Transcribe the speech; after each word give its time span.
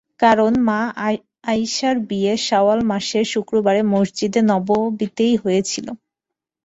কারণ, 0.21 0.51
মা 0.67 0.79
আয়িশার 1.49 1.95
বিয়ে 2.09 2.33
শাওয়াল 2.47 2.79
মাসের 2.91 3.25
শুক্রবারে 3.33 3.81
মসজিদে 3.93 4.41
নববিতেই 4.49 5.35
হয়েছিল। 5.43 5.87